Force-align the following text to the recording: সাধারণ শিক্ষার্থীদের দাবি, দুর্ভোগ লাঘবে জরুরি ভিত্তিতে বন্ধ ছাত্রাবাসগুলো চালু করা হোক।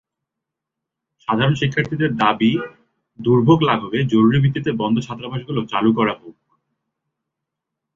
সাধারণ 1.27 1.55
শিক্ষার্থীদের 1.55 2.11
দাবি, 2.15 2.51
দুর্ভোগ 3.19 3.59
লাঘবে 3.61 3.99
জরুরি 4.03 4.37
ভিত্তিতে 4.39 4.71
বন্ধ 4.71 4.95
ছাত্রাবাসগুলো 4.99 5.59
চালু 5.65 5.91
করা 5.93 6.13
হোক। 6.13 6.35